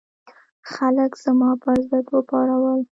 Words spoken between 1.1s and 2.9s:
زما پر ضد وپارول.